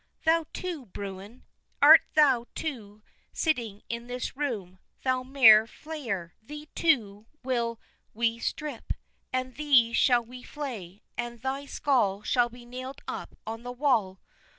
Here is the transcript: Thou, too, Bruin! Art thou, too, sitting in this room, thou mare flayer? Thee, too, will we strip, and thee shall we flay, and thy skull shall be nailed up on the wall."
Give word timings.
Thou, 0.25 0.45
too, 0.51 0.87
Bruin! 0.87 1.43
Art 1.79 2.01
thou, 2.15 2.47
too, 2.55 3.03
sitting 3.33 3.83
in 3.87 4.07
this 4.07 4.35
room, 4.35 4.79
thou 5.03 5.21
mare 5.21 5.67
flayer? 5.67 6.31
Thee, 6.41 6.69
too, 6.73 7.27
will 7.43 7.79
we 8.11 8.39
strip, 8.39 8.93
and 9.31 9.57
thee 9.57 9.93
shall 9.93 10.23
we 10.25 10.41
flay, 10.41 11.03
and 11.19 11.43
thy 11.43 11.67
skull 11.67 12.23
shall 12.23 12.49
be 12.49 12.65
nailed 12.65 13.03
up 13.07 13.37
on 13.45 13.61
the 13.61 13.71
wall." 13.71 14.19